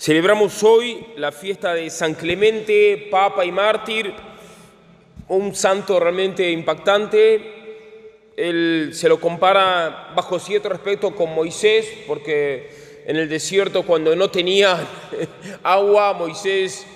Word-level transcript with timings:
Celebramos 0.00 0.62
hoy 0.62 1.04
la 1.16 1.30
fiesta 1.30 1.74
de 1.74 1.90
San 1.90 2.14
Clemente, 2.14 3.08
Papa 3.10 3.44
y 3.44 3.52
Mártir, 3.52 4.14
un 5.28 5.54
santo 5.54 6.00
realmente 6.00 6.50
impactante. 6.50 8.32
Él 8.34 8.92
se 8.94 9.10
lo 9.10 9.20
compara 9.20 10.14
bajo 10.16 10.38
cierto 10.38 10.70
respeto 10.70 11.14
con 11.14 11.34
Moisés, 11.34 11.86
porque 12.06 13.02
en 13.04 13.16
el 13.16 13.28
desierto 13.28 13.82
cuando 13.82 14.16
no 14.16 14.30
tenía 14.30 14.88
agua, 15.62 16.14
Moisés 16.14 16.86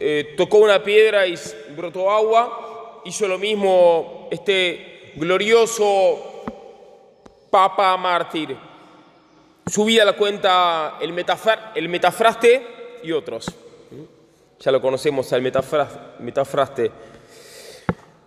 eh, 0.00 0.32
tocó 0.38 0.56
una 0.56 0.82
piedra 0.82 1.26
y 1.26 1.34
brotó 1.76 2.10
agua. 2.10 3.02
Hizo 3.04 3.28
lo 3.28 3.36
mismo 3.36 4.28
este 4.30 5.12
glorioso 5.16 6.42
Papa 7.50 7.94
Mártir. 7.98 8.65
Su 9.68 9.84
vida 9.84 10.04
la 10.04 10.12
cuenta 10.12 10.96
el, 11.00 11.12
el 11.74 11.88
metafraste 11.88 12.66
y 13.02 13.10
otros. 13.10 13.46
Ya 14.60 14.70
lo 14.70 14.80
conocemos 14.80 15.32
al 15.32 15.42
metafraste. 15.42 16.92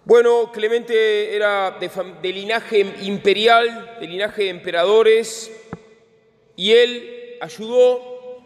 Bueno, 0.03 0.51
Clemente 0.51 1.33
era 1.33 1.77
de, 1.79 2.33
linaje 2.33 2.85
imperial, 3.03 3.99
de 4.01 4.07
linaje 4.07 4.43
de 4.43 4.49
emperadores, 4.49 5.49
y 6.57 6.71
él 6.73 7.37
ayudó 7.39 8.41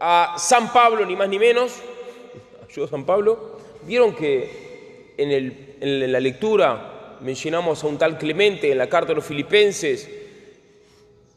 a 0.00 0.36
San 0.38 0.72
Pablo, 0.72 1.04
ni 1.04 1.16
más 1.16 1.28
ni 1.28 1.38
menos, 1.38 1.74
ayudó 2.70 2.86
a 2.86 2.88
San 2.88 3.04
Pablo. 3.04 3.58
Vieron 3.82 4.16
que 4.16 5.14
en, 5.18 5.76
en 5.78 6.10
la 6.10 6.20
lectura 6.20 7.18
mencionamos 7.20 7.84
a 7.84 7.86
un 7.86 7.98
tal 7.98 8.16
Clemente 8.16 8.72
en 8.72 8.78
la 8.78 8.88
carta 8.88 9.08
de 9.08 9.16
los 9.16 9.26
filipenses, 9.26 10.08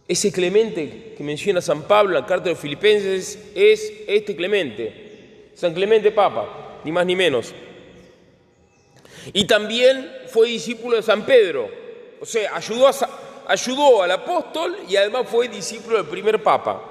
ese 0.08 0.32
Clemente 0.32 1.14
que 1.18 1.24
menciona 1.24 1.62
San 1.62 1.84
Pablo 1.84 2.16
en 2.16 2.22
la 2.22 2.28
carta 2.28 2.46
de 2.46 2.52
los 2.52 2.60
Filipenses 2.60 3.40
es 3.56 3.92
este 4.08 4.36
Clemente, 4.36 5.52
San 5.56 5.74
Clemente 5.74 6.12
Papa, 6.12 6.80
ni 6.84 6.92
más 6.92 7.06
ni 7.06 7.16
menos. 7.16 7.54
Y 9.32 9.46
también 9.46 10.12
fue 10.28 10.48
discípulo 10.50 10.98
de 10.98 11.04
San 11.04 11.26
Pedro, 11.26 11.70
o 12.20 12.26
sea, 12.26 12.56
ayudó, 12.56 12.90
ayudó 13.48 14.04
al 14.04 14.12
apóstol 14.12 14.78
y 14.90 14.98
además 14.98 15.28
fue 15.30 15.48
discípulo 15.48 15.98
del 15.98 16.08
primer 16.08 16.44
Papa. 16.44 16.90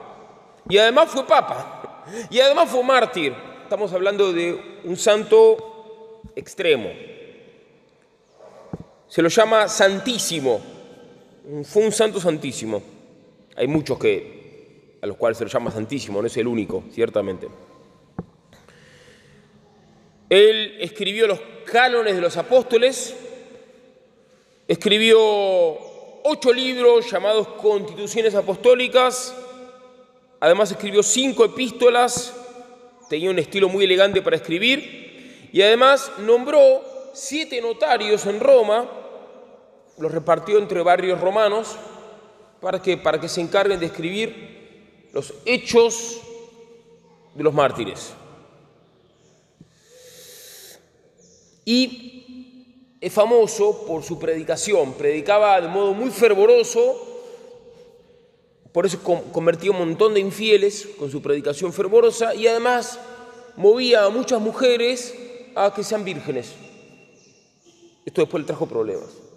Y 0.69 0.79
además 0.79 1.11
fue 1.11 1.27
Papa, 1.27 2.05
y 2.31 2.41
además 2.41 2.71
fue 2.71 2.83
mártir. 2.83 3.35
Estamos 3.65 3.93
hablando 3.93 4.33
de 4.33 4.81
un 4.85 4.97
santo 4.97 6.21
extremo. 6.35 6.91
Se 9.09 9.21
lo 9.21 9.29
llama 9.29 9.69
Santísimo, 9.69 10.61
fue 11.65 11.85
un 11.85 11.93
santo 11.93 12.19
santísimo. 12.19 12.83
Hay 13.57 13.67
muchos 13.67 13.99
que, 13.99 14.99
a 15.03 15.07
los 15.07 15.17
cuales 15.17 15.39
se 15.39 15.45
lo 15.45 15.51
llama 15.51 15.71
santísimo, 15.71 16.21
no 16.21 16.27
es 16.27 16.37
el 16.37 16.47
único, 16.47 16.85
ciertamente. 16.91 17.49
Él 20.31 20.79
escribió 20.81 21.27
los 21.27 21.41
cánones 21.71 22.15
de 22.15 22.23
los 22.23 22.37
apóstoles, 22.39 23.15
escribió 24.67 25.19
ocho 26.25 26.53
libros 26.53 27.11
llamados 27.11 27.49
Constituciones 27.49 28.35
Apostólicas, 28.35 29.35
además 30.41 30.71
escribió 30.71 31.03
cinco 31.03 31.45
epístolas, 31.45 32.35
tenía 33.11 33.31
un 33.31 33.39
estilo 33.39 33.69
muy 33.69 33.85
elegante 33.85 34.23
para 34.23 34.37
escribir, 34.37 35.51
y 35.53 35.61
además 35.61 36.11
nombró 36.21 36.83
siete 37.13 37.61
notarios 37.61 38.25
en 38.25 38.41
Roma, 38.41 38.91
los 39.99 40.11
repartió 40.11 40.57
entre 40.59 40.81
barrios 40.81 41.21
romanos, 41.21 41.77
para 42.63 42.81
que, 42.81 42.97
para 42.97 43.21
que 43.21 43.29
se 43.29 43.41
encarguen 43.41 43.81
de 43.81 43.87
escribir 43.87 45.09
los 45.13 45.35
hechos 45.45 46.21
de 47.35 47.43
los 47.43 47.53
mártires. 47.53 48.13
Y 51.65 52.97
es 53.01 53.13
famoso 53.13 53.85
por 53.85 54.05
su 54.05 54.17
predicación, 54.17 54.93
predicaba 54.95 55.61
de 55.61 55.67
modo 55.67 55.93
muy 55.93 56.11
fervoroso, 56.11 57.09
por 58.71 58.87
eso 58.87 59.03
convertía 59.03 59.73
un 59.73 59.79
montón 59.79 60.15
de 60.15 60.21
infieles 60.21 60.89
con 60.99 61.11
su 61.11 61.21
predicación 61.21 61.73
fervorosa 61.73 62.33
y 62.33 62.47
además 62.47 62.99
movía 63.57 64.05
a 64.05 64.09
muchas 64.09 64.41
mujeres 64.41 65.15
a 65.57 65.75
que 65.75 65.83
sean 65.83 66.05
vírgenes. 66.05 66.53
Esto 68.07 68.21
después 68.21 68.43
le 68.43 68.47
trajo 68.47 68.67
problemas. 68.67 69.32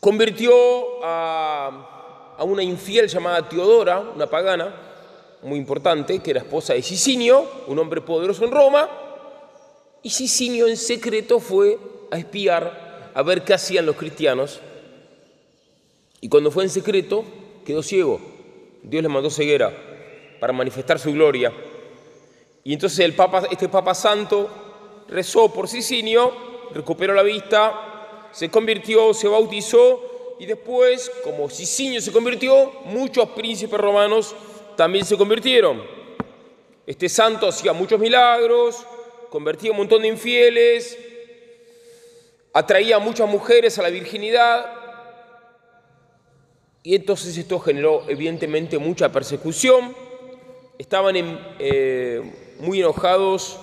Convirtió 0.00 0.54
a, 1.02 2.36
una 2.40 2.62
infiel 2.62 3.08
llamada 3.08 3.48
Teodora, 3.48 3.98
una 3.98 4.28
pagana 4.28 4.72
muy 5.42 5.58
importante, 5.58 6.20
que 6.20 6.30
era 6.30 6.40
esposa 6.40 6.74
de 6.74 6.82
Sicinio, 6.82 7.44
un 7.66 7.78
hombre 7.78 8.00
poderoso 8.00 8.44
en 8.44 8.52
Roma, 8.52 8.88
y 10.02 10.10
Sicinio 10.10 10.68
en 10.68 10.76
secreto 10.76 11.40
fue 11.40 11.78
a 12.12 12.18
espiar 12.18 13.10
a 13.12 13.22
ver 13.22 13.42
qué 13.42 13.54
hacían 13.54 13.86
los 13.86 13.96
cristianos. 13.96 14.60
Y 16.20 16.28
cuando 16.28 16.52
fue 16.52 16.62
en 16.62 16.70
secreto, 16.70 17.24
quedó 17.64 17.82
ciego. 17.82 18.20
Dios 18.84 19.02
le 19.02 19.08
mandó 19.08 19.30
ceguera 19.30 19.72
para 20.38 20.52
manifestar 20.52 21.00
su 21.00 21.12
gloria. 21.12 21.52
Y 22.62 22.72
entonces 22.72 23.12
este 23.50 23.68
Papa 23.68 23.94
Santo 23.94 24.48
rezó 25.08 25.52
por 25.52 25.66
Sicinio, 25.68 26.32
recuperó 26.72 27.14
la 27.14 27.22
vista 27.24 27.87
se 28.32 28.50
convirtió, 28.50 29.12
se 29.14 29.28
bautizó 29.28 30.36
y 30.38 30.46
después, 30.46 31.10
como 31.24 31.50
Sicinio 31.50 32.00
se 32.00 32.12
convirtió, 32.12 32.72
muchos 32.84 33.28
príncipes 33.30 33.78
romanos 33.78 34.34
también 34.76 35.04
se 35.04 35.16
convirtieron. 35.16 35.82
Este 36.86 37.08
santo 37.08 37.48
hacía 37.48 37.72
muchos 37.72 37.98
milagros, 37.98 38.86
convertía 39.30 39.72
un 39.72 39.78
montón 39.78 40.02
de 40.02 40.08
infieles, 40.08 40.96
atraía 42.52 42.96
a 42.96 43.00
muchas 43.00 43.28
mujeres 43.28 43.78
a 43.78 43.82
la 43.82 43.90
virginidad 43.90 44.78
y 46.82 46.94
entonces 46.94 47.36
esto 47.36 47.58
generó 47.58 48.04
evidentemente 48.08 48.78
mucha 48.78 49.10
persecución. 49.10 49.94
Estaban 50.78 51.14
eh, 51.58 52.22
muy 52.60 52.80
enojados 52.80 53.58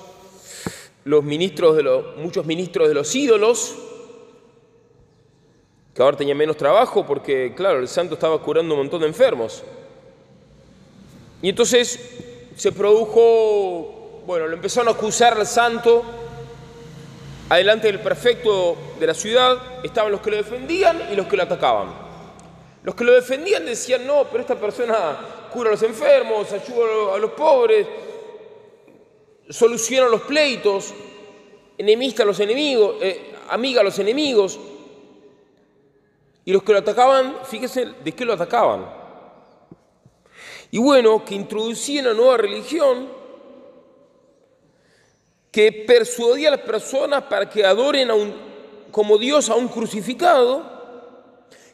los 1.05 1.23
ministros 1.23 1.77
de 1.77 1.83
los, 1.83 2.17
muchos 2.17 2.45
ministros 2.45 2.87
de 2.89 2.93
los 2.93 3.15
ídolos 3.15 3.75
que 5.95 6.03
ahora 6.03 6.17
tenía 6.17 6.35
menos 6.35 6.57
trabajo 6.57 7.05
porque, 7.05 7.53
claro, 7.55 7.79
el 7.79 7.87
santo 7.87 8.15
estaba 8.15 8.37
curando 8.41 8.73
un 8.73 8.81
montón 8.81 8.99
de 8.99 9.07
enfermos. 9.07 9.63
Y 11.41 11.47
entonces 11.47 12.17
se 12.53 12.73
produjo, 12.73 14.21
bueno, 14.25 14.45
lo 14.47 14.55
empezaron 14.55 14.89
a 14.89 14.91
acusar 14.91 15.37
al 15.37 15.47
santo. 15.47 16.03
Adelante 17.47 17.87
del 17.87 18.01
prefecto 18.01 18.75
de 18.99 19.07
la 19.07 19.13
ciudad 19.13 19.57
estaban 19.85 20.11
los 20.11 20.19
que 20.19 20.31
lo 20.31 20.37
defendían 20.37 21.01
y 21.13 21.15
los 21.15 21.27
que 21.27 21.37
lo 21.37 21.43
atacaban. 21.43 21.87
Los 22.83 22.93
que 22.93 23.05
lo 23.05 23.13
defendían 23.13 23.65
decían, 23.65 24.05
no, 24.05 24.25
pero 24.29 24.41
esta 24.41 24.55
persona 24.55 25.17
cura 25.53 25.69
a 25.69 25.71
los 25.71 25.83
enfermos, 25.83 26.51
ayuda 26.51 27.15
a 27.15 27.17
los 27.19 27.31
pobres, 27.31 27.87
soluciona 29.49 30.09
los 30.09 30.21
pleitos, 30.23 30.93
enemista 31.77 32.23
a 32.23 32.25
los 32.25 32.39
enemigos, 32.41 32.97
eh, 33.01 33.33
amiga 33.47 33.79
a 33.79 33.83
los 33.85 33.97
enemigos. 33.97 34.59
Y 36.45 36.53
los 36.53 36.61
que 36.61 36.73
lo 36.73 36.79
atacaban, 36.79 37.37
fíjense 37.43 37.85
de 38.03 38.11
qué 38.11 38.23
lo 38.23 38.33
atacaban. 38.33 38.85
Y 40.69 40.77
bueno, 40.77 41.25
que 41.25 41.33
introducían 41.33 42.05
una 42.05 42.13
nueva 42.13 42.37
religión 42.37 43.09
que 45.51 45.71
persuadía 45.71 46.49
a 46.49 46.51
las 46.51 46.61
personas 46.61 47.23
para 47.23 47.49
que 47.49 47.65
adoren 47.65 48.11
a 48.11 48.13
un, 48.13 48.35
como 48.91 49.17
Dios 49.17 49.49
a 49.49 49.55
un 49.55 49.67
crucificado, 49.69 50.75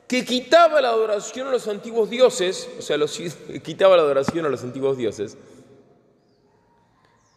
que 0.08 0.24
quitaba 0.24 0.80
la 0.82 0.90
adoración 0.90 1.48
a 1.48 1.52
los 1.52 1.68
antiguos 1.68 2.10
dioses, 2.10 2.70
o 2.78 2.82
sea, 2.82 2.98
quitaba 3.64 3.98
la 3.98 4.04
adoración 4.04 4.46
a 4.46 4.50
los 4.50 4.64
antiguos 4.64 4.98
dioses, 4.98 5.38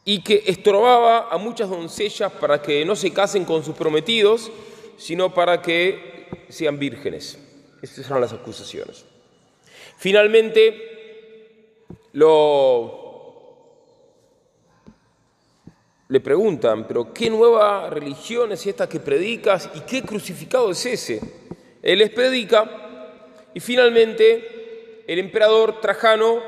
y 0.05 0.23
que 0.23 0.45
estorbaba 0.47 1.29
a 1.31 1.39
muchas 1.39 1.71
doncellas 1.71 2.31
para 2.33 2.61
que 2.61 2.85
no 2.85 2.95
se 2.95 3.13
casen 3.13 3.45
con 3.45 3.65
sus 3.65 3.75
prometidos, 3.75 4.53
sino 4.99 5.33
para 5.33 5.63
que 5.63 6.14
sean 6.49 6.79
vírgenes. 6.79 7.39
Estas 7.83 8.07
eran 8.07 8.21
las 8.21 8.33
acusaciones. 8.33 9.05
Finalmente, 9.99 11.85
lo, 12.13 13.05
le 16.09 16.21
preguntan, 16.21 16.87
pero 16.87 17.13
¿qué 17.13 17.31
nueva 17.31 17.91
religión 17.91 18.53
es 18.53 18.67
esta 18.67 18.89
que 18.89 19.01
predicas 19.01 19.71
y 19.75 19.81
qué 19.81 20.03
crucificado 20.03 20.71
es 20.71 20.87
ese? 20.87 21.21
Él 21.83 21.99
les 21.99 22.11
predica 22.11 23.11
y 23.53 23.61
finalmente 23.61 25.03
el 25.07 25.19
emperador 25.19 25.81
Trajano 25.81 26.41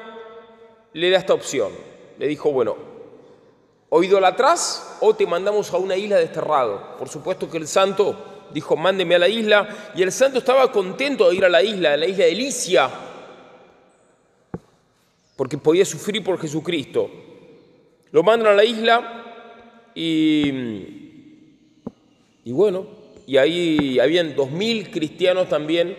le 0.93 1.11
da 1.11 1.19
esta 1.19 1.35
opción. 1.35 1.73
Le 2.19 2.27
dijo, 2.27 2.51
bueno, 2.53 2.77
o 3.89 4.03
idolatras 4.03 4.99
o 5.01 5.15
te 5.15 5.27
mandamos 5.27 5.73
a 5.73 5.79
una 5.79 5.97
isla 5.97 6.17
desterrado. 6.17 6.97
Por 6.99 7.09
supuesto 7.09 7.51
que 7.51 7.59
el 7.59 7.69
santo 7.69 8.36
dijo, 8.53 8.77
mándeme 8.77 9.15
a 9.15 9.19
la 9.19 9.29
isla, 9.29 9.69
y 9.95 10.03
el 10.03 10.13
santo 10.13 10.39
estaba 10.39 10.71
contento 10.73 11.29
de 11.29 11.37
ir 11.37 11.45
a 11.45 11.49
la 11.49 11.63
isla, 11.63 11.93
a 11.95 11.97
la 11.97 12.07
isla 12.07 12.25
de 12.25 12.35
Licia, 12.35 12.91
porque 15.37 15.59
podía 15.59 15.85
sufrir 15.85 16.25
por 16.25 16.41
Jesucristo. 16.41 17.11
Lo 18.11 18.23
mandan 18.23 18.53
a 18.53 18.55
la 18.55 18.65
isla 18.65 19.93
y, 19.95 20.49
y 22.45 22.53
bueno, 22.53 22.87
y 23.27 23.37
ahí 23.37 23.99
habían 23.99 24.35
dos 24.35 24.51
mil 24.51 24.91
cristianos 24.91 25.49
también 25.49 25.97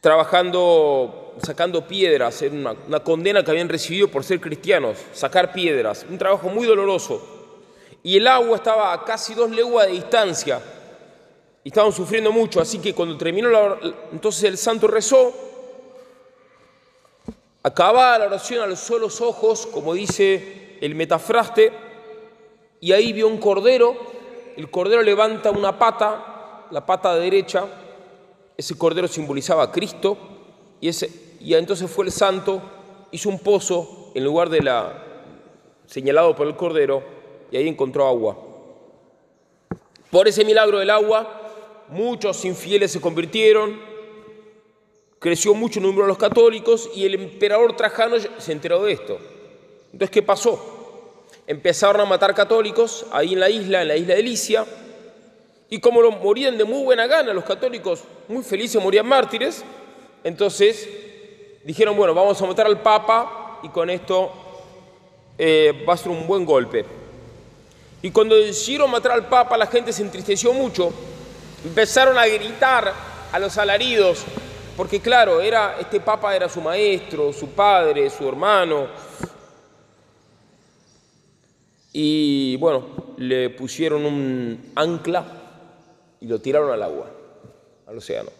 trabajando, 0.00 1.34
sacando 1.42 1.86
piedras, 1.86 2.42
en 2.42 2.58
una, 2.58 2.74
una 2.86 3.00
condena 3.00 3.44
que 3.44 3.50
habían 3.50 3.68
recibido 3.68 4.08
por 4.08 4.24
ser 4.24 4.40
cristianos, 4.40 4.98
sacar 5.12 5.52
piedras, 5.52 6.04
un 6.08 6.18
trabajo 6.18 6.48
muy 6.48 6.66
doloroso. 6.66 7.30
Y 8.02 8.16
el 8.18 8.26
agua 8.26 8.56
estaba 8.56 8.92
a 8.92 9.04
casi 9.04 9.34
dos 9.34 9.50
leguas 9.50 9.86
de 9.86 9.92
distancia 9.92 10.60
y 11.64 11.68
estaban 11.68 11.92
sufriendo 11.92 12.30
mucho, 12.30 12.60
así 12.60 12.78
que 12.78 12.94
cuando 12.94 13.16
terminó 13.16 13.48
la, 13.48 13.78
entonces 14.12 14.44
el 14.44 14.58
santo 14.58 14.86
rezó, 14.86 15.32
acababa 17.62 18.18
la 18.18 18.26
oración, 18.26 18.62
alzó 18.62 18.98
los 18.98 19.22
ojos, 19.22 19.66
como 19.66 19.94
dice 19.94 20.76
el 20.82 20.94
metafraste, 20.94 21.72
y 22.80 22.92
ahí 22.92 23.14
vio 23.14 23.26
un 23.26 23.38
cordero, 23.38 23.96
el 24.58 24.70
cordero 24.70 25.00
levanta 25.00 25.50
una 25.50 25.78
pata, 25.78 26.66
la 26.70 26.84
pata 26.84 27.14
derecha, 27.14 27.64
ese 28.58 28.76
cordero 28.76 29.08
simbolizaba 29.08 29.62
a 29.62 29.72
Cristo, 29.72 30.18
y, 30.82 30.88
ese, 30.88 31.10
y 31.40 31.54
entonces 31.54 31.90
fue 31.90 32.04
el 32.04 32.12
santo, 32.12 32.60
hizo 33.10 33.30
un 33.30 33.38
pozo 33.38 34.12
en 34.14 34.22
lugar 34.22 34.50
de 34.50 34.60
la 34.60 35.02
señalado 35.86 36.36
por 36.36 36.46
el 36.46 36.56
cordero, 36.56 37.02
y 37.50 37.56
ahí 37.56 37.68
encontró 37.68 38.06
agua. 38.06 38.36
Por 40.10 40.28
ese 40.28 40.44
milagro 40.44 40.78
del 40.78 40.90
agua, 40.90 41.40
muchos 41.88 42.44
infieles 42.44 42.92
se 42.92 43.00
convirtieron, 43.00 43.80
creció 45.18 45.54
mucho 45.54 45.78
el 45.78 45.86
número 45.86 46.04
de 46.04 46.08
los 46.08 46.18
católicos 46.18 46.90
y 46.94 47.06
el 47.06 47.14
emperador 47.14 47.76
Trajano 47.76 48.16
se 48.38 48.52
enteró 48.52 48.82
de 48.82 48.92
esto. 48.92 49.18
Entonces, 49.92 50.10
¿qué 50.10 50.22
pasó? 50.22 51.02
Empezaron 51.46 52.00
a 52.00 52.04
matar 52.04 52.34
católicos 52.34 53.06
ahí 53.12 53.34
en 53.34 53.40
la 53.40 53.50
isla, 53.50 53.82
en 53.82 53.88
la 53.88 53.96
isla 53.96 54.14
de 54.14 54.22
Licia, 54.22 54.66
y 55.70 55.80
como 55.80 56.02
lo 56.02 56.12
morían 56.12 56.58
de 56.58 56.64
muy 56.64 56.82
buena 56.84 57.06
gana 57.06 57.32
los 57.32 57.44
católicos, 57.44 58.04
muy 58.28 58.42
felices, 58.42 58.82
morían 58.82 59.06
mártires, 59.06 59.64
entonces 60.22 60.88
dijeron, 61.64 61.96
bueno, 61.96 62.14
vamos 62.14 62.40
a 62.40 62.46
matar 62.46 62.66
al 62.66 62.80
Papa 62.80 63.60
y 63.62 63.68
con 63.68 63.90
esto 63.90 64.30
eh, 65.38 65.84
va 65.88 65.94
a 65.94 65.96
ser 65.96 66.10
un 66.10 66.26
buen 66.26 66.44
golpe. 66.44 66.84
Y 68.02 68.10
cuando 68.10 68.36
decidieron 68.36 68.90
matar 68.90 69.12
al 69.12 69.26
Papa, 69.28 69.56
la 69.56 69.66
gente 69.66 69.92
se 69.92 70.02
entristeció 70.02 70.52
mucho 70.52 70.92
Empezaron 71.64 72.18
a 72.18 72.26
gritar 72.26 72.92
a 73.32 73.38
los 73.38 73.56
alaridos, 73.56 74.22
porque 74.76 75.00
claro, 75.00 75.40
era, 75.40 75.78
este 75.80 75.98
papa 75.98 76.36
era 76.36 76.48
su 76.48 76.60
maestro, 76.60 77.32
su 77.32 77.48
padre, 77.48 78.10
su 78.10 78.28
hermano. 78.28 78.86
Y 81.92 82.56
bueno, 82.56 83.14
le 83.16 83.48
pusieron 83.50 84.04
un 84.04 84.72
ancla 84.74 85.24
y 86.20 86.26
lo 86.26 86.38
tiraron 86.38 86.70
al 86.70 86.82
agua, 86.82 87.10
al 87.86 87.96
océano. 87.96 88.30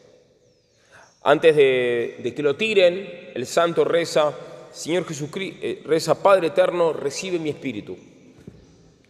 Antes 1.23 1.57
de, 1.57 2.33
que 2.37 2.43
lo 2.43 2.57
tiren, 2.57 3.33
el 3.35 3.47
santo 3.47 3.85
reza, 3.85 4.35
Señor 4.71 5.07
Jesucristo, 5.07 5.61
eh, 5.63 5.83
reza, 5.87 6.23
Padre 6.23 6.49
eterno, 6.49 6.93
recibe 6.93 7.39
mi 7.39 7.49
espíritu. 7.49 7.97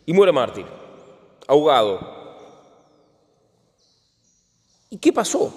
Y 0.06 0.12
muere 0.12 0.31
mártir, 0.31 0.67
ahogado. 1.49 2.24
¿Y 4.94 4.99
qué 4.99 5.12
pasó? 5.12 5.52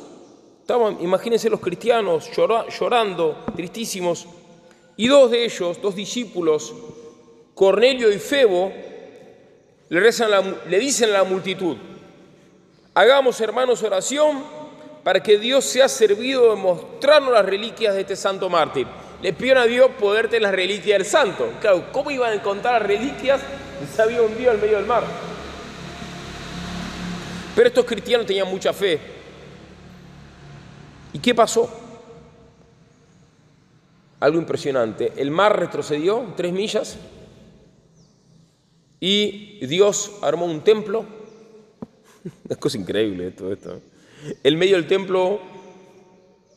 Imagínense 0.99 1.47
los 1.47 1.59
cristianos 1.59 2.27
llorando, 2.35 3.45
tristísimos, 3.55 4.25
y 4.95 5.07
dos 5.07 5.29
de 5.29 5.45
ellos, 5.45 5.79
dos 5.79 5.95
discípulos, 5.95 6.73
Cornelio 7.53 8.11
y 8.11 8.17
Febo, 8.17 8.73
le, 9.89 10.01
le 10.01 10.79
dicen 10.79 11.09
a 11.11 11.13
la 11.19 11.23
multitud, 11.23 11.77
hagamos 12.95 13.39
hermanos 13.39 13.83
oración 13.83 14.43
para 15.03 15.21
que 15.21 15.37
Dios 15.37 15.65
sea 15.65 15.87
servido 15.87 16.49
de 16.49 16.59
mostrarnos 16.59 17.31
las 17.31 17.45
reliquias 17.45 17.93
de 17.93 18.01
este 18.01 18.15
santo 18.15 18.49
mártir. 18.49 18.87
Le 19.21 19.33
pidieron 19.33 19.61
a 19.61 19.67
Dios 19.67 19.91
poder 19.99 20.29
tener 20.29 20.41
las 20.41 20.51
reliquias 20.51 20.97
del 20.97 21.05
santo. 21.05 21.53
Claro, 21.61 21.91
¿cómo 21.91 22.09
iban 22.09 22.31
a 22.31 22.35
encontrar 22.35 22.81
las 22.81 22.89
reliquias 22.89 23.39
si 23.79 23.95
se 23.95 24.01
había 24.01 24.23
hundido 24.23 24.51
en 24.51 24.59
medio 24.59 24.77
del 24.77 24.87
mar? 24.87 25.03
Pero 27.55 27.67
estos 27.67 27.85
cristianos 27.85 28.25
tenían 28.25 28.47
mucha 28.47 28.73
fe 28.73 29.16
¿Y 31.13 31.19
qué 31.19 31.33
pasó? 31.33 31.69
Algo 34.19 34.39
impresionante. 34.39 35.13
El 35.15 35.31
mar 35.31 35.59
retrocedió 35.59 36.33
tres 36.35 36.51
millas 36.51 36.97
y 38.99 39.65
Dios 39.65 40.11
armó 40.21 40.45
un 40.45 40.61
templo. 40.61 41.05
Una 42.49 42.55
cosa 42.55 42.77
increíble 42.77 43.31
todo 43.31 43.53
esto. 43.53 43.79
En 44.43 44.57
medio 44.57 44.75
del 44.75 44.87
templo 44.87 45.39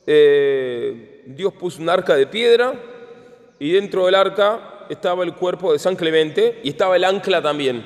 eh, 0.06 1.24
Dios 1.26 1.52
puso 1.52 1.82
un 1.82 1.88
arca 1.88 2.16
de 2.16 2.26
piedra 2.26 2.74
y 3.58 3.72
dentro 3.72 4.06
del 4.06 4.14
arca 4.14 4.86
estaba 4.88 5.22
el 5.24 5.34
cuerpo 5.34 5.72
de 5.72 5.78
San 5.78 5.94
Clemente 5.94 6.60
y 6.64 6.70
estaba 6.70 6.96
el 6.96 7.04
ancla 7.04 7.42
también 7.42 7.84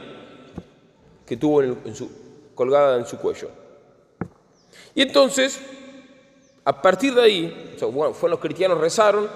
que 1.26 1.36
tuvo 1.36 1.62
en 1.62 1.94
su, 1.94 2.10
colgada 2.54 2.98
en 2.98 3.06
su 3.06 3.18
cuello. 3.18 3.50
Y 4.94 5.02
entonces 5.02 5.60
a 6.64 6.80
partir 6.80 7.14
de 7.14 7.22
ahí, 7.22 7.76
bueno, 7.92 8.14
fueron 8.14 8.32
los 8.32 8.40
cristianos, 8.40 8.78
rezaron, 8.78 9.28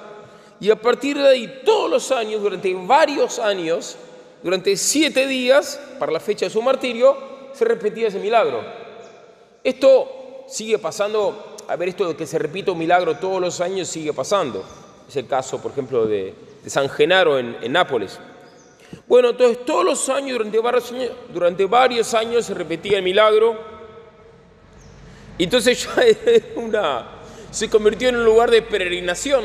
y 0.60 0.70
a 0.70 0.76
partir 0.76 1.16
de 1.16 1.28
ahí, 1.28 1.62
todos 1.64 1.90
los 1.90 2.10
años, 2.10 2.42
durante 2.42 2.74
varios 2.74 3.38
años, 3.38 3.96
durante 4.42 4.76
siete 4.76 5.26
días, 5.26 5.80
para 5.98 6.10
la 6.10 6.20
fecha 6.20 6.46
de 6.46 6.50
su 6.50 6.62
martirio, 6.62 7.16
se 7.52 7.64
repetía 7.64 8.08
ese 8.08 8.18
milagro. 8.18 8.62
Esto 9.62 10.44
sigue 10.48 10.78
pasando, 10.78 11.56
a 11.68 11.76
ver, 11.76 11.90
esto 11.90 12.08
de 12.08 12.16
que 12.16 12.26
se 12.26 12.38
repita 12.38 12.72
un 12.72 12.78
milagro 12.78 13.16
todos 13.18 13.40
los 13.40 13.60
años 13.60 13.88
sigue 13.88 14.12
pasando. 14.12 14.64
Es 15.08 15.16
el 15.16 15.26
caso, 15.26 15.60
por 15.60 15.72
ejemplo, 15.72 16.06
de, 16.06 16.34
San 16.66 16.88
Genaro 16.88 17.38
en, 17.38 17.72
Nápoles. 17.72 18.18
Bueno, 19.06 19.30
entonces 19.30 19.64
todos 19.64 19.84
los 19.84 20.08
años 20.08 20.38
durante, 20.38 20.58
varios 20.58 20.92
años, 20.92 21.10
durante 21.32 21.66
varios 21.66 22.14
años 22.14 22.46
se 22.46 22.54
repetía 22.54 22.98
el 22.98 23.04
milagro. 23.04 23.56
Entonces 25.38 25.88
ya 25.96 26.02
era 26.02 26.46
una, 26.56 27.17
se 27.50 27.68
convirtió 27.70 28.08
en 28.08 28.16
un 28.16 28.24
lugar 28.24 28.50
de 28.50 28.62
peregrinación. 28.62 29.44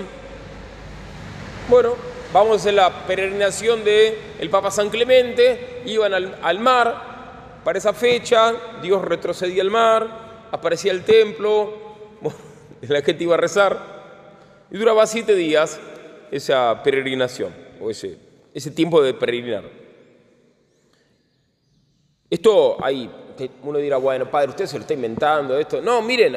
Bueno, 1.70 1.96
vamos 2.34 2.66
a 2.66 2.72
la 2.72 3.06
peregrinación 3.06 3.84
del 3.84 4.16
el 4.40 4.50
Papa 4.50 4.72
San 4.72 4.90
Clemente, 4.90 5.82
iban 5.86 6.14
al, 6.14 6.60
mar, 6.60 7.62
para 7.64 7.78
esa 7.78 7.94
fecha 7.94 8.54
Dios 8.82 9.02
retrocedía 9.04 9.62
al 9.62 9.70
mar, 9.70 10.48
aparecía 10.52 10.92
el 10.92 11.04
templo, 11.04 11.74
la 12.82 13.02
gente 13.02 13.24
iba 13.24 13.36
a 13.36 13.38
rezar, 13.38 13.78
y 14.70 14.78
duraba 14.78 15.08
siete 15.08 15.36
días 15.36 15.80
esa 16.32 16.82
peregrinación, 16.84 17.54
o 17.80 17.90
ese, 17.90 18.18
ese 18.54 18.72
tiempo 18.72 19.02
de 19.02 19.14
peregrinar. 19.14 19.64
Esto 22.30 22.84
hay, 22.84 23.10
uno 23.62 23.78
dirá, 23.78 23.98
bueno, 23.98 24.30
padre, 24.30 24.50
usted 24.50 24.66
se 24.66 24.78
lo 24.78 24.82
está 24.82 24.96
inventando 24.96 25.58
esto. 25.58 25.82
No, 25.82 26.02
miren, 26.02 26.36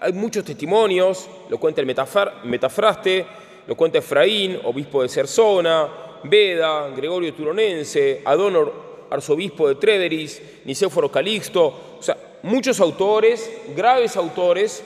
hay 0.00 0.12
muchos 0.12 0.44
testimonios, 0.44 1.28
lo 1.48 1.58
cuenta 1.58 1.80
el 1.80 1.86
Metafraste, 1.86 3.26
lo 3.66 3.76
cuenta 3.76 3.98
Efraín, 3.98 4.60
obispo 4.64 5.02
de 5.02 5.08
Cersona, 5.08 5.88
Beda, 6.24 6.88
Gregorio 6.90 7.32
Turonense, 7.34 8.22
Adonor, 8.24 9.06
arzobispo 9.10 9.68
de 9.68 9.76
Trederis, 9.76 10.40
Nicéforo 10.64 11.10
Calixto, 11.10 11.96
o 11.98 12.02
sea, 12.02 12.16
muchos 12.42 12.80
autores, 12.80 13.50
graves 13.74 14.16
autores, 14.16 14.82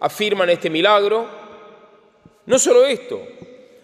afirman 0.00 0.50
este 0.50 0.70
milagro. 0.70 1.26
No 2.46 2.58
solo 2.58 2.86
esto, 2.86 3.20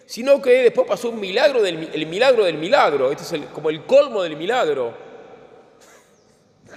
sino 0.05 0.41
que 0.41 0.63
después 0.63 0.87
pasó 0.87 1.09
un 1.09 1.19
milagro 1.19 1.61
del 1.61 1.89
el 1.93 2.05
milagro 2.07 2.45
del 2.45 2.57
milagro, 2.57 3.11
este 3.11 3.37
es 3.37 3.45
como 3.47 3.69
el 3.69 3.83
colmo 3.83 4.23
del 4.23 4.35
milagro. 4.35 4.93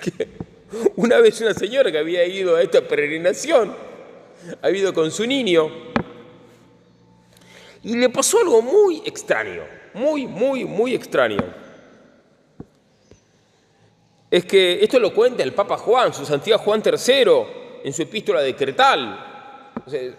Una 0.97 1.19
vez 1.19 1.41
una 1.41 1.55
señora 1.55 1.91
que 1.91 1.99
había 1.99 2.25
ido 2.27 2.57
a 2.57 2.63
esta 2.63 2.83
peregrinación, 2.83 3.75
ha 4.61 4.71
ido 4.71 4.93
con 4.93 5.11
su 5.11 5.27
niño, 5.27 5.71
y 7.83 7.97
le 7.97 8.09
pasó 8.09 8.41
algo 8.41 8.61
muy 8.61 9.03
extraño, 9.05 9.63
muy, 9.95 10.27
muy, 10.27 10.65
muy 10.65 10.95
extraño. 10.95 11.39
Es 14.31 14.45
que 14.45 14.83
esto 14.83 14.99
lo 14.99 15.15
cuenta 15.15 15.43
el 15.43 15.55
Papa 15.55 15.79
Juan, 15.79 16.13
su 16.13 16.27
santidad 16.27 16.59
Juan 16.59 16.83
III, 16.85 17.33
en 17.85 17.93
su 17.93 18.03
epístola 18.03 18.43
decretal. 18.43 19.25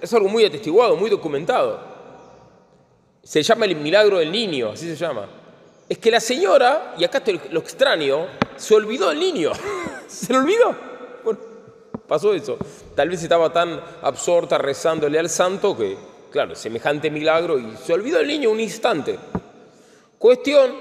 es 0.01 0.13
algo 0.13 0.29
muy 0.29 0.46
atestiguado, 0.46 0.96
muy 0.96 1.10
documentado. 1.10 1.79
Se 3.22 3.44
llama 3.44 3.65
el 3.65 3.75
milagro 3.75 4.18
del 4.18 4.32
niño, 4.32 4.72
así 4.72 4.88
se 4.88 4.96
llama. 4.96 5.27
Es 5.88 6.00
que 6.00 6.10
la 6.10 6.20
señora, 6.20 6.96
y 6.98 7.03
acá 7.03 7.22
lo 7.51 7.60
extraño, 7.60 8.25
se 8.58 8.74
olvidó 8.74 9.10
del 9.10 9.20
niño. 9.20 9.51
Se 10.12 10.34
le 10.34 10.39
olvidó. 10.39 10.75
Bueno, 11.24 11.39
pasó 12.08 12.34
eso. 12.34 12.58
Tal 12.96 13.10
vez 13.10 13.22
estaba 13.22 13.54
tan 13.54 13.80
absorta 14.01 14.58
rezándole 14.58 15.20
al 15.20 15.30
santo 15.30 15.78
que 15.78 15.98
claro, 16.32 16.56
semejante 16.56 17.10
milagro 17.10 17.60
y 17.60 17.75
se 17.78 17.94
olvidó 17.94 18.20
el 18.20 18.28
niño 18.28 18.51
un 18.51 18.60
instante. 18.60 19.18
Cuestión 20.18 20.72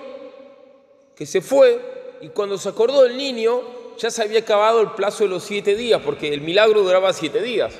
que 1.14 1.26
se 1.26 1.40
fue 1.40 2.16
y 2.20 2.28
cuando 2.28 2.58
se 2.58 2.68
acordó 2.68 3.02
del 3.02 3.16
niño 3.16 3.60
ya 3.98 4.10
se 4.10 4.22
había 4.22 4.40
acabado 4.40 4.80
el 4.80 4.92
plazo 4.92 5.24
de 5.24 5.30
los 5.30 5.42
siete 5.42 5.74
días, 5.74 6.00
porque 6.04 6.32
el 6.32 6.40
milagro 6.40 6.82
duraba 6.82 7.12
siete 7.12 7.42
días. 7.42 7.74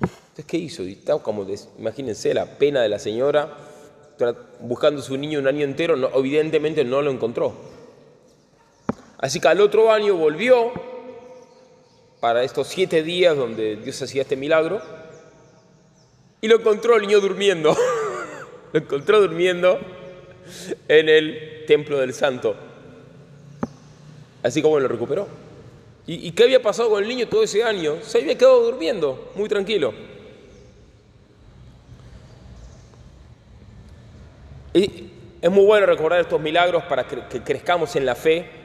Entonces, 0.00 0.44
¿qué 0.44 0.58
hizo? 0.58 0.82
Estaba 0.82 1.22
como, 1.22 1.46
imagínense 1.78 2.34
la 2.34 2.46
pena 2.46 2.82
de 2.82 2.88
la 2.90 2.98
señora 2.98 3.56
buscando 4.60 5.00
a 5.00 5.04
su 5.04 5.16
niño 5.16 5.38
un 5.38 5.46
año 5.46 5.64
entero, 5.64 6.10
evidentemente 6.14 6.84
no 6.84 7.00
lo 7.02 7.10
encontró. 7.10 7.77
Así 9.18 9.40
que 9.40 9.48
al 9.48 9.60
otro 9.60 9.90
año 9.92 10.14
volvió 10.14 10.72
para 12.20 12.42
estos 12.44 12.68
siete 12.68 13.02
días 13.02 13.36
donde 13.36 13.76
Dios 13.76 14.00
hacía 14.00 14.22
este 14.22 14.36
milagro 14.36 14.80
y 16.40 16.46
lo 16.46 16.56
encontró 16.56 16.96
el 16.96 17.02
niño 17.02 17.20
durmiendo. 17.20 17.76
lo 18.72 18.80
encontró 18.80 19.20
durmiendo 19.20 19.78
en 20.86 21.08
el 21.08 21.64
templo 21.66 21.98
del 21.98 22.14
santo. 22.14 22.54
Así 24.42 24.62
como 24.62 24.78
lo 24.78 24.86
recuperó. 24.86 25.26
¿Y, 26.06 26.32
qué 26.32 26.44
había 26.44 26.62
pasado 26.62 26.88
con 26.88 27.02
el 27.02 27.08
niño 27.08 27.28
todo 27.28 27.42
ese 27.42 27.62
año? 27.62 27.96
Se 28.00 28.18
había 28.18 28.38
quedado 28.38 28.62
durmiendo, 28.62 29.30
muy 29.34 29.46
tranquilo. 29.46 29.92
Y 34.72 35.10
es 35.42 35.50
muy 35.50 35.66
bueno 35.66 35.84
recordar 35.84 36.20
estos 36.20 36.40
milagros 36.40 36.84
para 36.84 37.06
que 37.06 37.42
crezcamos 37.42 37.94
en 37.96 38.06
la 38.06 38.14
fe. 38.14 38.57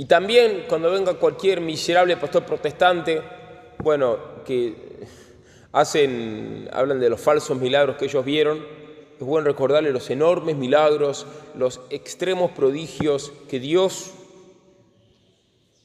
Y 0.00 0.06
también 0.06 0.64
cuando 0.66 0.90
venga 0.90 1.12
cualquier 1.12 1.60
miserable 1.60 2.16
pastor 2.16 2.46
protestante, 2.46 3.20
bueno, 3.82 4.16
que 4.46 4.74
hacen, 5.72 6.70
hablan 6.72 7.00
de 7.00 7.10
los 7.10 7.20
falsos 7.20 7.58
milagros 7.60 7.96
que 7.98 8.06
ellos 8.06 8.24
vieron, 8.24 8.64
es 9.20 9.26
bueno 9.26 9.48
recordarle 9.48 9.92
los 9.92 10.08
enormes 10.08 10.56
milagros, 10.56 11.26
los 11.54 11.82
extremos 11.90 12.52
prodigios 12.52 13.30
que 13.50 13.60
Dios 13.60 14.12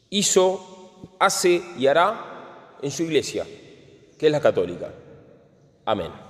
hizo, 0.09 1.11
hace 1.19 1.61
y 1.77 1.87
hará 1.87 2.77
en 2.81 2.91
su 2.91 3.03
iglesia, 3.03 3.45
que 4.17 4.27
es 4.27 4.31
la 4.31 4.39
católica. 4.39 4.93
Amén. 5.83 6.24